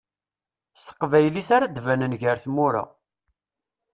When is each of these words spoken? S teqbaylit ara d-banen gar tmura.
S 0.79 0.81
teqbaylit 0.87 1.49
ara 1.55 1.65
d-banen 1.75 2.13
gar 2.21 2.37
tmura. 2.45 2.83